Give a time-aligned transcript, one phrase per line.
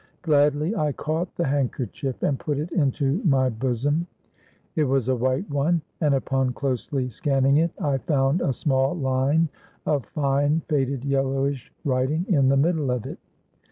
[0.23, 4.07] Gladly I caught the handkerchief, and put it into my bosom.
[4.75, 9.47] It was a white one; and upon closely scanning it, I found a small line
[9.85, 13.19] of fine faded yellowish writing in the middle of it.